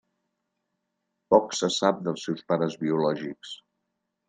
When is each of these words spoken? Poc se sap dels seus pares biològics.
Poc 1.35 1.53
se 1.59 1.69
sap 1.77 2.01
dels 2.09 2.27
seus 2.29 2.43
pares 2.53 2.81
biològics. 2.87 3.55